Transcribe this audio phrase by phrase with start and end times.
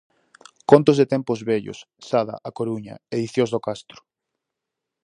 [0.71, 3.99] Contos de tempos vellos, Sada- A Coruña: Ediciós do Castro.